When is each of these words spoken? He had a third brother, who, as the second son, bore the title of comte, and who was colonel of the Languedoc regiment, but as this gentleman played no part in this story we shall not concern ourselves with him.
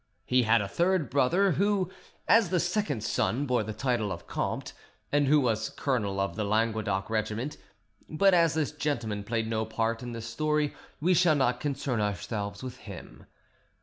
He 0.25 0.41
had 0.41 0.61
a 0.61 0.67
third 0.67 1.11
brother, 1.11 1.51
who, 1.51 1.91
as 2.27 2.49
the 2.49 2.59
second 2.59 3.03
son, 3.03 3.45
bore 3.45 3.61
the 3.61 3.71
title 3.71 4.11
of 4.11 4.25
comte, 4.25 4.73
and 5.11 5.27
who 5.27 5.39
was 5.39 5.69
colonel 5.69 6.19
of 6.19 6.35
the 6.35 6.43
Languedoc 6.43 7.07
regiment, 7.07 7.57
but 8.09 8.33
as 8.33 8.55
this 8.55 8.71
gentleman 8.71 9.23
played 9.23 9.47
no 9.47 9.63
part 9.63 10.01
in 10.01 10.13
this 10.13 10.25
story 10.25 10.73
we 10.99 11.13
shall 11.13 11.35
not 11.35 11.59
concern 11.59 12.01
ourselves 12.01 12.63
with 12.63 12.77
him. 12.77 13.27